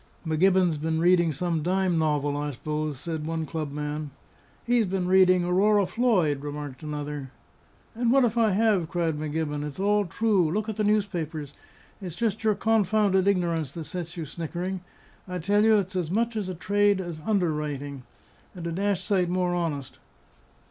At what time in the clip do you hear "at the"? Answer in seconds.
10.67-10.83